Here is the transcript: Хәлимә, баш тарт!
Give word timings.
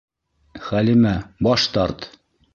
Хәлимә, 0.69 1.13
баш 1.49 1.69
тарт! 1.77 2.11